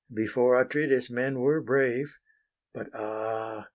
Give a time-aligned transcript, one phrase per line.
[0.11, 2.15] Before Atrides men were brave:
[2.73, 3.67] But ah!